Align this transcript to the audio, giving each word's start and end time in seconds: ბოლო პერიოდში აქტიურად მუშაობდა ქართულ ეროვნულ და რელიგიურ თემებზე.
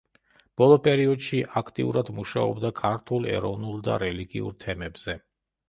ბოლო 0.61 0.77
პერიოდში 0.87 1.41
აქტიურად 1.61 2.09
მუშაობდა 2.21 2.73
ქართულ 2.81 3.29
ეროვნულ 3.37 3.87
და 3.91 4.01
რელიგიურ 4.07 4.59
თემებზე. 4.67 5.21